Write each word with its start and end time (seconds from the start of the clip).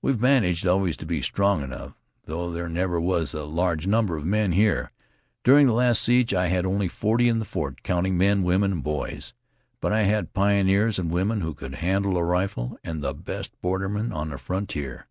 "We've 0.00 0.20
managed 0.20 0.64
always 0.64 0.96
to 0.98 1.04
be 1.04 1.20
strong 1.22 1.60
enough, 1.64 1.94
though 2.22 2.52
there 2.52 2.68
never 2.68 3.00
were 3.00 3.26
a 3.34 3.44
large 3.44 3.84
number 3.84 4.16
of 4.16 4.24
men 4.24 4.52
here. 4.52 4.92
During 5.42 5.66
the 5.66 5.72
last 5.72 6.02
siege 6.02 6.32
I 6.32 6.46
had 6.46 6.64
only 6.64 6.86
forty 6.86 7.28
in 7.28 7.40
the 7.40 7.44
fort, 7.44 7.82
counting 7.82 8.16
men, 8.16 8.44
women 8.44 8.70
and 8.70 8.84
boys. 8.84 9.34
But 9.80 9.92
I 9.92 10.02
had 10.02 10.34
pioneers 10.34 11.00
and 11.00 11.10
women 11.10 11.40
who 11.40 11.54
could 11.54 11.74
handle 11.74 12.16
a 12.16 12.22
rifle, 12.22 12.78
and 12.84 13.02
the 13.02 13.12
best 13.12 13.52
bordermen 13.60 14.12
on 14.12 14.28
the 14.28 14.38
frontier." 14.38 15.08